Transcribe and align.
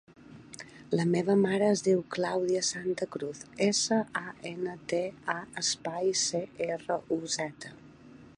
La 0.99 1.03
meva 1.09 1.33
mare 1.41 1.67
es 1.73 1.83
diu 1.87 2.01
Clàudia 2.15 2.63
Santa 2.69 3.09
Cruz: 3.17 3.43
essa, 3.67 4.01
a, 4.23 4.35
ena, 4.53 4.75
te, 4.95 5.03
a, 5.37 5.37
espai, 5.65 6.13
ce, 6.25 6.45
erra, 6.71 7.01
u, 7.21 7.25
zeta. 7.39 7.79